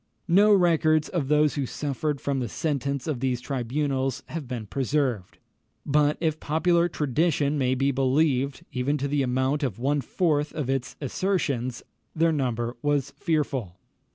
[0.27, 5.37] No records of those who suffered from the sentence of these tribunals have been preserved;
[5.85, 10.71] but if popular tradition may be believed even to the amount of one fourth of
[10.71, 11.83] its assertions,
[12.15, 13.77] their number was fearful.